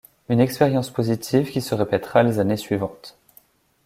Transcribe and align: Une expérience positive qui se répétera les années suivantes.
Une 0.29 0.39
expérience 0.39 0.89
positive 0.89 1.51
qui 1.51 1.61
se 1.61 1.75
répétera 1.75 2.23
les 2.23 2.39
années 2.39 2.57
suivantes. 2.57 3.19